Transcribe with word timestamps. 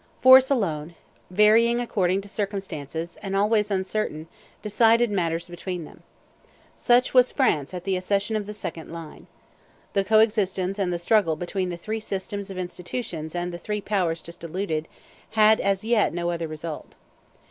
Force 0.19 0.49
alone, 0.49 0.95
varying 1.29 1.79
according 1.79 2.21
to 2.21 2.27
circumstances 2.27 3.19
and 3.21 3.35
always 3.35 3.69
uncertain 3.69 4.27
decided 4.63 5.11
matters 5.11 5.47
between 5.47 5.85
them. 5.85 6.01
Such 6.75 7.13
was 7.13 7.31
France 7.31 7.71
at 7.71 7.83
the 7.83 7.95
accession 7.95 8.35
of 8.35 8.47
the 8.47 8.53
second 8.55 8.91
line. 8.91 9.27
The 9.93 10.03
co 10.03 10.17
existence 10.17 10.79
of 10.79 10.83
and 10.85 10.91
the 10.91 10.97
struggle 10.97 11.35
between 11.35 11.69
the 11.69 11.77
three 11.77 11.99
systems 11.99 12.49
of 12.49 12.57
institutions 12.57 13.35
and 13.35 13.53
the 13.53 13.59
three 13.59 13.79
powers 13.79 14.23
just 14.23 14.43
alluded 14.43 14.85
to 14.85 14.89
had 15.37 15.59
as 15.61 15.83
yet 15.83 16.05
had 16.05 16.13
no 16.15 16.31
other 16.31 16.47
result. 16.47 16.95